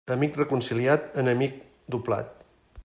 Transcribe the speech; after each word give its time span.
Amic 0.13 0.37
reconciliat, 0.39 1.05
enemic 1.25 1.61
doblat. 1.97 2.39